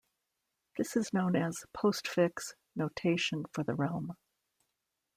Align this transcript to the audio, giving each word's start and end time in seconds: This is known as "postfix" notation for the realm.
This 0.79 0.95
is 0.97 1.13
known 1.13 1.35
as 1.35 1.67
"postfix" 1.77 2.55
notation 2.75 3.43
for 3.53 3.63
the 3.63 3.75
realm. 3.75 4.13